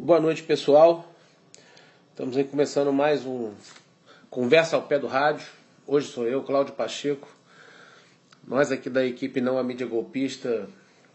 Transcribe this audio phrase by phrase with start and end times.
[0.00, 1.12] Boa noite, pessoal.
[2.10, 3.52] Estamos aí começando mais um
[4.30, 5.44] Conversa ao Pé do Rádio.
[5.84, 7.28] Hoje sou eu, Cláudio Pacheco.
[8.46, 10.68] Nós aqui da equipe Não a Mídia Golpista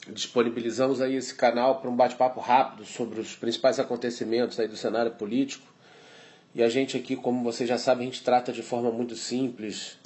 [0.10, 5.12] disponibilizamos aí esse canal para um bate-papo rápido sobre os principais acontecimentos aí do cenário
[5.12, 5.66] político.
[6.54, 10.01] E a gente aqui, como vocês já sabem, a gente trata de forma muito simples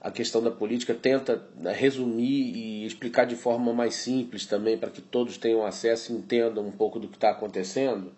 [0.00, 4.90] a questão da política, tenta né, resumir e explicar de forma mais simples também, para
[4.90, 8.12] que todos tenham acesso e entendam um pouco do que está acontecendo.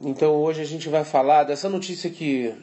[0.00, 2.54] Então hoje a gente vai falar dessa notícia que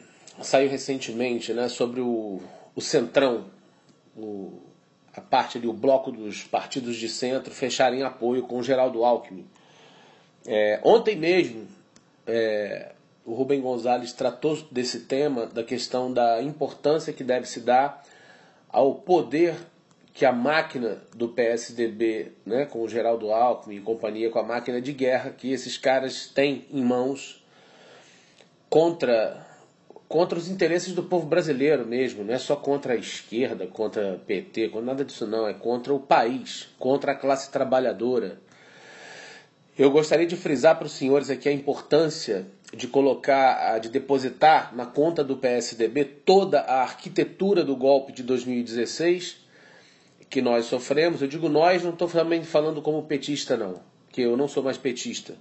[0.42, 2.40] saiu recentemente né, sobre o,
[2.74, 3.46] o Centrão,
[4.16, 4.60] o,
[5.14, 9.46] a parte ali, o bloco dos partidos de centro fecharem apoio com o Geraldo Alckmin.
[10.46, 11.68] É, ontem mesmo,
[12.26, 12.92] é,
[13.30, 18.02] o Rubem Gonzalez tratou desse tema, da questão da importância que deve se dar
[18.68, 19.54] ao poder
[20.12, 24.80] que a máquina do PSDB, né, com o Geraldo Alckmin e companhia, com a máquina
[24.80, 27.44] de guerra que esses caras têm em mãos
[28.68, 29.46] contra
[30.08, 34.70] contra os interesses do povo brasileiro mesmo, não é só contra a esquerda, contra PT,
[34.70, 38.40] contra nada disso não, é contra o país, contra a classe trabalhadora.
[39.78, 44.86] Eu gostaria de frisar para os senhores aqui a importância de colocar, de depositar na
[44.86, 49.38] conta do PSDB toda a arquitetura do golpe de 2016
[50.28, 51.20] que nós sofremos.
[51.20, 53.80] Eu digo nós, não estou falando como petista não,
[54.12, 55.34] que eu não sou mais petista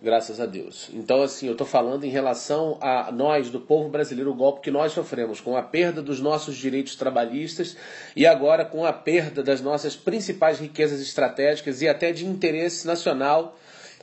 [0.00, 0.88] graças a Deus.
[0.92, 4.70] Então, assim, eu estou falando em relação a nós, do povo brasileiro, o golpe que
[4.70, 7.76] nós sofremos, com a perda dos nossos direitos trabalhistas
[8.14, 13.58] e agora com a perda das nossas principais riquezas estratégicas e até de interesse nacional,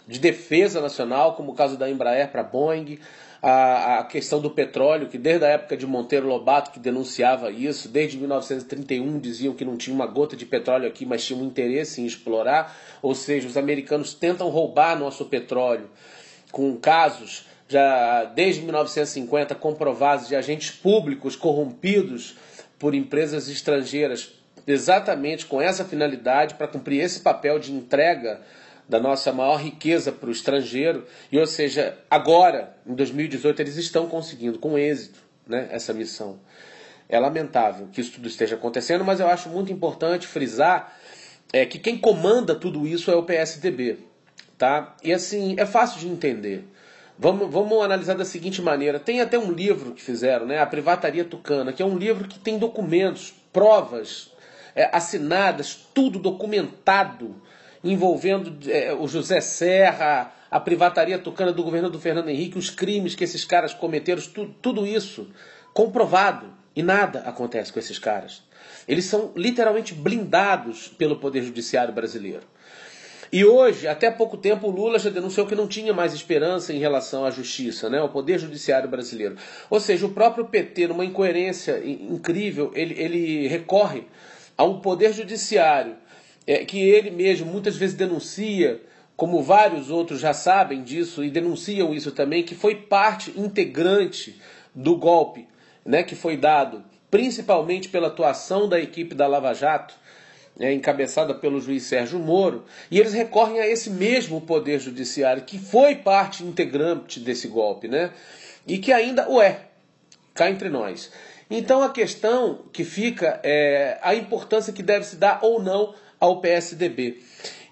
[0.07, 2.99] de defesa nacional, como o caso da Embraer para a Boeing,
[3.41, 8.17] a, questão do petróleo, que desde a época de Monteiro Lobato, que denunciava isso, desde
[8.17, 12.05] 1931 diziam que não tinha uma gota de petróleo aqui, mas tinham um interesse em
[12.05, 15.89] explorar, ou seja, os americanos tentam roubar nosso petróleo
[16.51, 22.35] com casos já desde 1950 comprovados de agentes públicos corrompidos
[22.77, 24.31] por empresas estrangeiras,
[24.67, 28.41] exatamente com essa finalidade, para cumprir esse papel de entrega
[28.87, 34.07] da nossa maior riqueza para o estrangeiro, e ou seja, agora, em 2018, eles estão
[34.07, 36.39] conseguindo com êxito né, essa missão.
[37.09, 40.95] É lamentável que isso tudo esteja acontecendo, mas eu acho muito importante frisar
[41.53, 43.97] é, que quem comanda tudo isso é o PSDB.
[44.57, 44.95] Tá?
[45.03, 46.65] E assim, é fácil de entender.
[47.17, 51.23] Vamos, vamos analisar da seguinte maneira: tem até um livro que fizeram, né, A Privataria
[51.23, 54.31] Tucana, que é um livro que tem documentos, provas
[54.75, 57.35] é, assinadas, tudo documentado
[57.91, 63.15] envolvendo é, o José Serra, a privataria tucana do governo do Fernando Henrique, os crimes
[63.15, 65.27] que esses caras cometeram, tudo, tudo isso
[65.73, 66.53] comprovado.
[66.75, 68.43] E nada acontece com esses caras.
[68.87, 72.43] Eles são literalmente blindados pelo Poder Judiciário brasileiro.
[73.31, 76.79] E hoje, até pouco tempo, o Lula já denunciou que não tinha mais esperança em
[76.79, 79.35] relação à justiça, né, ao Poder Judiciário brasileiro.
[79.69, 84.03] Ou seja, o próprio PT, numa incoerência incrível, ele, ele recorre
[84.57, 85.95] a um Poder Judiciário
[86.45, 88.81] é, que ele mesmo muitas vezes denuncia,
[89.15, 94.39] como vários outros já sabem disso e denunciam isso também, que foi parte integrante
[94.73, 95.47] do golpe
[95.85, 99.93] né, que foi dado, principalmente pela atuação da equipe da Lava Jato,
[100.59, 105.59] é, encabeçada pelo juiz Sérgio Moro, e eles recorrem a esse mesmo poder judiciário que
[105.59, 108.11] foi parte integrante desse golpe, né?
[108.65, 109.59] E que ainda o é,
[110.33, 111.11] cá entre nós.
[111.49, 115.93] Então a questão que fica é a importância que deve se dar ou não
[116.25, 117.19] ao PSDB.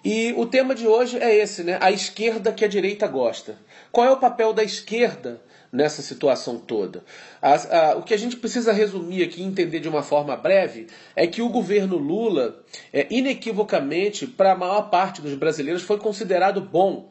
[0.06, 1.78] E o tema de hoje é esse, né?
[1.82, 3.58] A esquerda que a direita gosta.
[3.92, 5.42] Qual é o papel da esquerda
[5.72, 7.04] nessa situação toda?
[7.42, 10.88] A, a, o que a gente precisa resumir aqui e entender de uma forma breve
[11.16, 16.62] é que o governo Lula, é, inequivocamente, para a maior parte dos brasileiros, foi considerado
[16.62, 17.10] bom.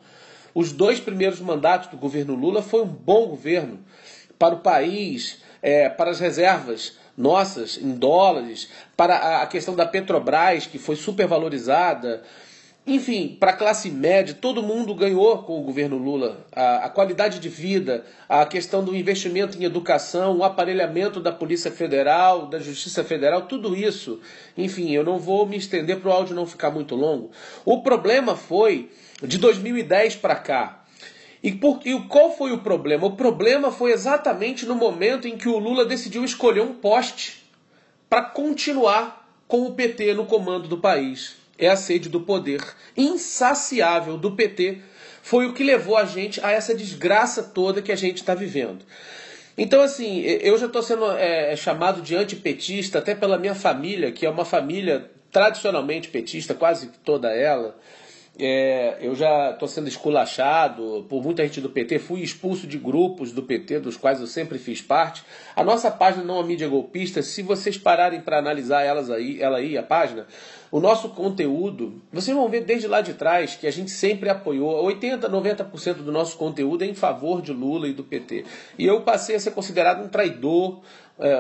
[0.55, 3.81] Os dois primeiros mandatos do governo Lula foi um bom governo
[4.39, 10.67] para o país, é, para as reservas nossas em dólares, para a questão da Petrobras,
[10.67, 12.23] que foi supervalorizada.
[12.85, 16.45] Enfim, para a classe média, todo mundo ganhou com o governo Lula.
[16.51, 21.71] A, a, qualidade de vida, a questão do investimento em educação, o aparelhamento da Polícia
[21.71, 24.21] Federal, da Justiça Federal, tudo isso.
[24.59, 27.31] Enfim, eu não vou me estender para o áudio não ficar muito longo.
[27.65, 28.91] O problema foi
[29.23, 30.82] de 2010 para cá.
[31.43, 33.07] E, por, e qual foi o problema?
[33.07, 37.45] O problema foi exatamente no momento em que o Lula decidiu escolher um poste
[38.09, 41.37] para continuar com o PT no comando do país.
[41.59, 42.63] É a sede do poder
[42.97, 44.79] insaciável do PT.
[45.23, 48.85] Foi o que levou a gente a essa desgraça toda que a gente está vivendo.
[49.57, 54.25] Então, assim, eu já estou sendo é, chamado de antipetista até pela minha família, que
[54.25, 57.79] é uma família tradicionalmente petista, quase toda ela.
[58.39, 63.31] É, eu já estou sendo esculachado por muita gente do PT, fui expulso de grupos
[63.31, 65.23] do PT, dos quais eu sempre fiz parte.
[65.55, 69.59] A nossa página não é mídia golpista, se vocês pararem para analisar elas aí, ela
[69.59, 70.27] aí, a página,
[70.71, 74.83] o nosso conteúdo, vocês vão ver desde lá de trás que a gente sempre apoiou,
[74.83, 78.47] 80, 90% do nosso conteúdo é em favor de Lula e do PT.
[78.79, 80.81] E eu passei a ser considerado um traidor,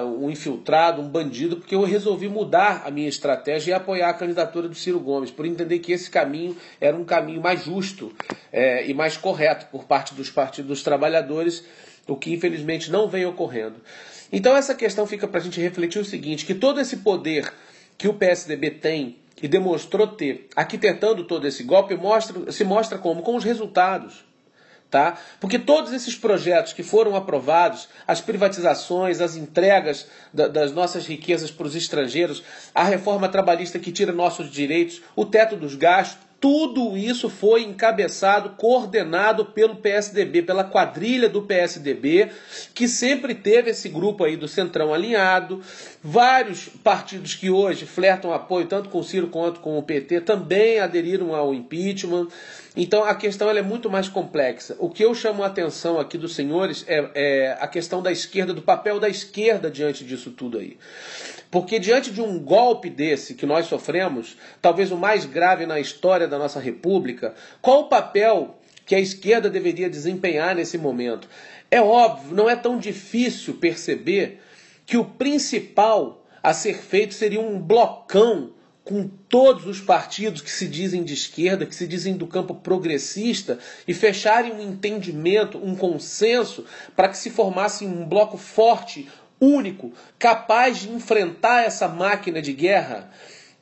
[0.05, 4.69] um infiltrado, um bandido, porque eu resolvi mudar a minha estratégia e apoiar a candidatura
[4.69, 8.12] do Ciro Gomes, por entender que esse caminho era um caminho mais justo
[8.52, 11.64] é, e mais correto por parte dos partidos dos trabalhadores,
[12.06, 13.76] o que infelizmente não vem ocorrendo.
[14.32, 17.52] Então essa questão fica para a gente refletir o seguinte, que todo esse poder
[17.99, 23.23] que o PSDB tem e demonstrou ter, arquitetando todo esse golpe, mostra, se mostra como?
[23.23, 24.25] Com os resultados.
[24.92, 25.16] Tá?
[25.40, 31.50] Porque todos esses projetos que foram aprovados, as privatizações, as entregas da, das nossas riquezas
[31.50, 32.42] para os estrangeiros,
[32.74, 38.56] a reforma trabalhista que tira nossos direitos, o teto dos gastos, tudo isso foi encabeçado,
[38.56, 42.32] coordenado pelo PSDB, pela quadrilha do PSDB,
[42.74, 45.62] que sempre teve esse grupo aí do Centrão alinhado.
[46.02, 50.80] Vários partidos que hoje flertam apoio tanto com o Ciro quanto com o PT também
[50.80, 52.26] aderiram ao impeachment.
[52.76, 54.74] Então a questão é muito mais complexa.
[54.80, 58.52] O que eu chamo a atenção aqui dos senhores é, é a questão da esquerda,
[58.52, 60.76] do papel da esquerda diante disso tudo aí.
[61.52, 66.26] Porque diante de um golpe desse que nós sofremos, talvez o mais grave na história
[66.26, 68.56] da nossa República, qual o papel
[68.87, 71.28] que a esquerda deveria desempenhar nesse momento?
[71.70, 74.40] É óbvio, não é tão difícil perceber
[74.87, 80.66] que o principal a ser feito seria um blocão com todos os partidos que se
[80.66, 86.64] dizem de esquerda, que se dizem do campo progressista, e fecharem um entendimento, um consenso,
[86.96, 89.08] para que se formasse um bloco forte,
[89.42, 93.10] único, capaz de enfrentar essa máquina de guerra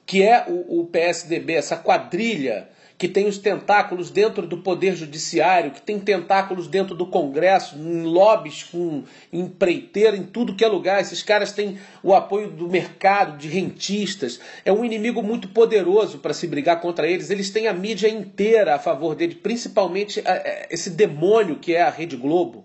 [0.04, 2.68] que é o, o PSDB, essa quadrilha
[2.98, 8.02] que tem os tentáculos dentro do Poder Judiciário, que tem tentáculos dentro do Congresso, em
[8.02, 11.00] lobbies, com empreiteira, em tudo que é lugar.
[11.00, 14.38] Esses caras têm o apoio do mercado, de rentistas.
[14.66, 17.30] É um inimigo muito poderoso para se brigar contra eles.
[17.30, 20.22] Eles têm a mídia inteira a favor dele, principalmente
[20.68, 22.64] esse demônio que é a Rede Globo.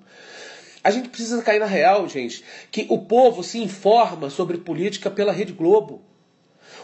[0.86, 5.32] A gente precisa cair na real, gente, que o povo se informa sobre política pela
[5.32, 6.00] Rede Globo.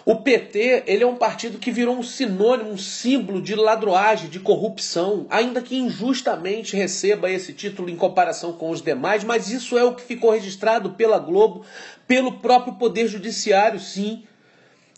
[0.04, 4.40] O PT ele é um partido que virou um sinônimo, um símbolo de ladroagem, de
[4.40, 9.84] corrupção, ainda que injustamente receba esse título em comparação com os demais, mas isso é
[9.84, 11.64] o que ficou registrado pela Globo,
[12.08, 14.24] pelo próprio Poder Judiciário, sim,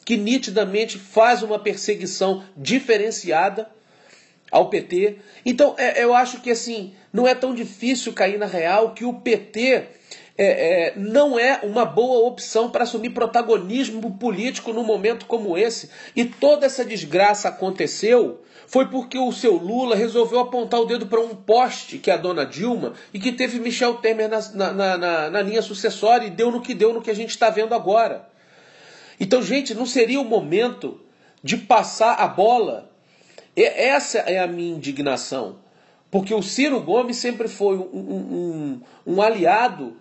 [0.06, 3.70] que nitidamente faz uma perseguição diferenciada
[4.54, 5.18] ao PT.
[5.44, 9.14] Então, é, eu acho que assim, não é tão difícil cair na real que o
[9.14, 9.88] PT
[10.38, 15.90] é, é, não é uma boa opção para assumir protagonismo político num momento como esse.
[16.16, 21.20] E toda essa desgraça aconteceu foi porque o seu Lula resolveu apontar o dedo para
[21.20, 25.30] um poste, que é a dona Dilma, e que teve Michel Temer na, na, na,
[25.32, 28.30] na linha sucessória e deu no que deu no que a gente está vendo agora.
[29.20, 31.02] Então, gente, não seria o momento
[31.44, 32.93] de passar a bola
[33.56, 35.58] essa é a minha indignação.
[36.10, 39.98] Porque o Ciro Gomes sempre foi um, um, um, aliado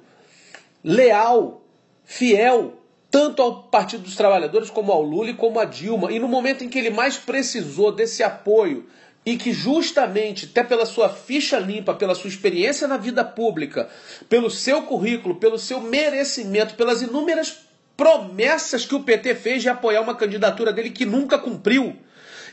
[0.85, 1.63] leal,
[2.05, 2.75] fiel,
[3.11, 6.13] tanto ao Partido dos Trabalhadores como ao Lula e como a Dilma.
[6.13, 8.87] E no momento em que ele mais precisou desse apoio
[9.25, 13.89] e que justamente, até pela sua ficha limpa, pela sua experiência na vida pública,
[14.29, 17.57] pelo seu currículo, pelo seu merecimento, pelas inúmeras
[17.97, 21.97] promessas que o PT fez de apoiar uma candidatura dele que nunca cumpriu,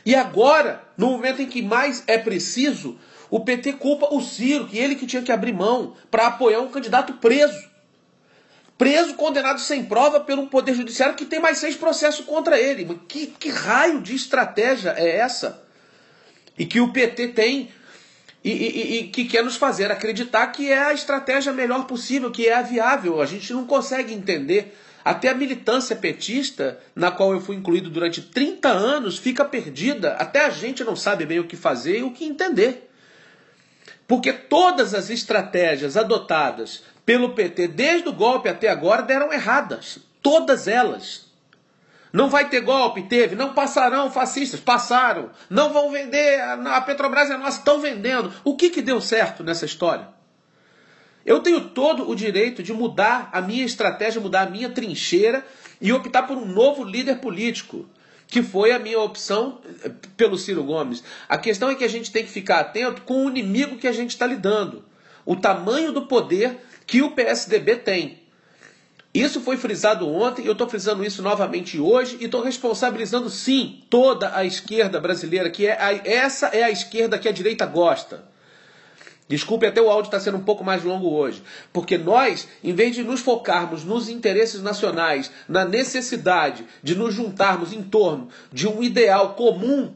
[0.04, 4.78] e agora, no momento em que mais é preciso, o PT culpa o Ciro, que
[4.78, 7.68] ele que tinha que abrir mão para apoiar um candidato preso.
[8.76, 12.98] Preso, condenado sem prova pelo Poder Judiciário que tem mais seis processos contra ele.
[13.06, 15.62] Que, que raio de estratégia é essa?
[16.58, 17.70] E que o PT tem
[18.42, 22.48] e, e, e, que quer nos fazer acreditar que é a estratégia melhor possível, que
[22.48, 23.20] é a viável.
[23.20, 28.22] A gente não consegue entender até a militância petista, na qual eu fui incluído durante
[28.22, 30.14] 30 anos, fica perdida.
[30.14, 32.90] Até a gente não sabe bem o que fazer e o que entender.
[34.06, 39.98] Porque todas as estratégias adotadas pelo PT desde o golpe até agora deram erradas.
[40.22, 41.29] Todas elas.
[42.12, 43.02] Não vai ter golpe?
[43.02, 43.36] Teve.
[43.36, 44.60] Não passarão fascistas?
[44.60, 45.30] Passaram.
[45.48, 46.40] Não vão vender.
[46.40, 48.32] A Petrobras é nossa, estão vendendo.
[48.42, 50.08] O que, que deu certo nessa história?
[51.24, 55.46] Eu tenho todo o direito de mudar a minha estratégia, mudar a minha trincheira
[55.80, 57.88] e optar por um novo líder político,
[58.26, 61.04] que foi a minha opção eh, pelo Ciro Gomes.
[61.28, 63.92] A questão é que a gente tem que ficar atento com o inimigo que a
[63.92, 64.84] gente está lidando,
[65.26, 68.19] o tamanho do poder que o PSDB tem.
[69.12, 74.36] Isso foi frisado ontem, eu estou frisando isso novamente hoje e estou responsabilizando sim toda
[74.36, 78.30] a esquerda brasileira, que é a, essa é a esquerda que a direita gosta.
[79.30, 81.40] Desculpe, até o áudio está sendo um pouco mais longo hoje.
[81.72, 87.72] Porque nós, em vez de nos focarmos nos interesses nacionais, na necessidade de nos juntarmos
[87.72, 89.94] em torno de um ideal comum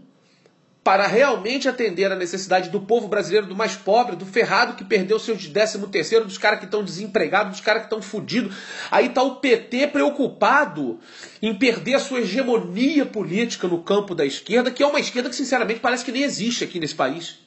[0.84, 5.18] para realmente atender a necessidade do povo brasileiro, do mais pobre, do ferrado que perdeu
[5.18, 8.54] seus décimo terceiro, dos caras que estão desempregados, dos caras que estão fodidos.
[8.90, 11.00] Aí está o PT preocupado
[11.40, 15.36] em perder a sua hegemonia política no campo da esquerda, que é uma esquerda que
[15.36, 17.38] sinceramente parece que nem existe aqui nesse país.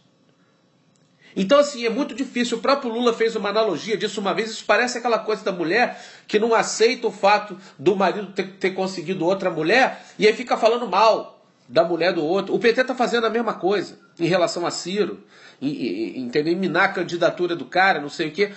[1.35, 2.57] Então, assim, é muito difícil.
[2.57, 4.49] O próprio Lula fez uma analogia disso uma vez.
[4.49, 8.71] Isso parece aquela coisa da mulher que não aceita o fato do marido ter, ter
[8.71, 11.36] conseguido outra mulher e aí fica falando mal
[11.67, 12.53] da mulher do outro.
[12.53, 15.23] O PT está fazendo a mesma coisa em relação a Ciro,
[15.61, 16.55] entendeu?
[16.55, 18.51] Minar a candidatura do cara, não sei o quê.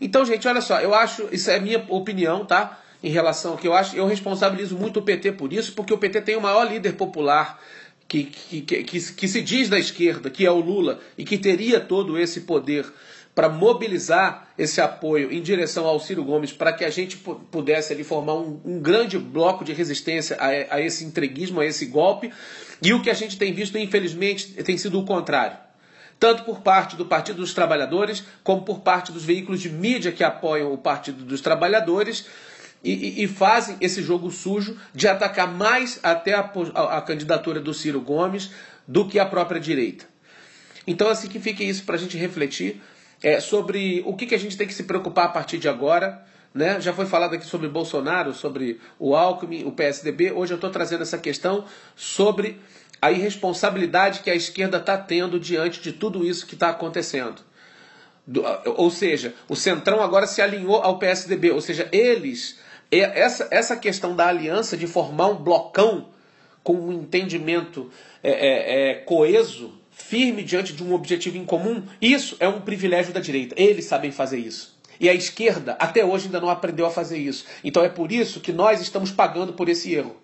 [0.00, 2.80] Então, gente, olha só, eu acho, isso é minha opinião, tá?
[3.02, 5.98] Em relação ao que eu acho, eu responsabilizo muito o PT por isso, porque o
[5.98, 7.60] PT tem o maior líder popular
[8.08, 11.36] que, que, que, que, que se diz da esquerda, que é o Lula, e que
[11.36, 12.86] teria todo esse poder
[13.38, 18.02] para mobilizar esse apoio em direção ao Ciro Gomes para que a gente pudesse ali
[18.02, 22.32] formar um, um grande bloco de resistência a, a, esse entreguismo, a esse golpe.
[22.82, 25.56] E o que a gente tem visto, infelizmente, tem sido o contrário.
[26.18, 30.24] Tanto por parte do Partido dos Trabalhadores, como por parte dos veículos de mídia que
[30.24, 32.26] apoiam o Partido dos Trabalhadores,
[32.82, 36.40] e, e, e, fazem esse jogo sujo de atacar mais até a,
[36.74, 38.50] a, a, candidatura do Ciro Gomes
[38.86, 40.06] do que a própria direita.
[40.88, 42.80] Então, assim que fique isso para a gente refletir
[43.22, 46.24] é, sobre o que, que a gente tem que se preocupar a partir de agora.
[46.54, 46.80] Né?
[46.80, 50.32] Já foi falado aqui sobre Bolsonaro, sobre o Alckmin, o PSDB.
[50.32, 52.60] Hoje eu estou trazendo essa questão sobre
[53.00, 57.42] a irresponsabilidade que a esquerda está tendo diante de tudo isso que está acontecendo.
[58.26, 58.42] Do,
[58.76, 62.58] ou seja, o Centrão agora se alinhou ao PSDB, ou seja, eles.
[62.90, 66.08] Essa, essa questão da aliança, de formar um blocão
[66.64, 67.90] com um entendimento
[68.22, 73.12] é, é, é, coeso, firme diante de um objetivo em comum, isso é um privilégio
[73.12, 73.54] da direita.
[73.58, 74.78] Eles sabem fazer isso.
[75.00, 77.44] E a esquerda até hoje ainda não aprendeu a fazer isso.
[77.62, 80.16] Então é por isso que nós estamos pagando por esse erro.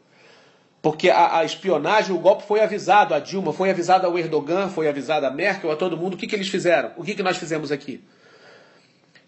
[0.80, 4.88] Porque a, a espionagem, o golpe foi avisado a Dilma, foi avisado ao Erdogan, foi
[4.88, 6.14] avisado a Merkel, a todo mundo.
[6.14, 6.92] O que, que eles fizeram?
[6.96, 8.02] O que, que nós fizemos aqui?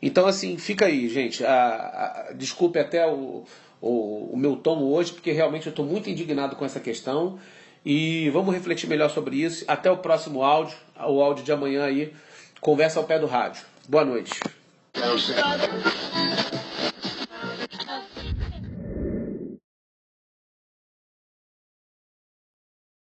[0.01, 1.45] Então, assim, fica aí, gente.
[1.45, 3.45] A, a, desculpe até o,
[3.81, 7.39] o, o meu tom hoje, porque realmente eu estou muito indignado com essa questão.
[7.87, 9.65] E vamos refletir melhor sobre isso.
[9.69, 12.13] Até o próximo áudio, o áudio de amanhã aí.
[12.61, 13.65] Conversa ao pé do rádio.
[13.89, 14.41] Boa noite.